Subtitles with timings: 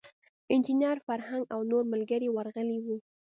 [0.53, 2.97] انجینیر فرهنګ او نور ملګري ورغلي وو.